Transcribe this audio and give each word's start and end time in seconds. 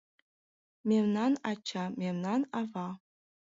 Мемнан 0.89 1.33
ача, 1.51 1.83
мемнан 1.99 2.41
ава 2.59 2.87